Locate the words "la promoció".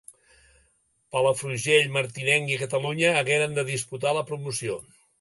4.21-4.85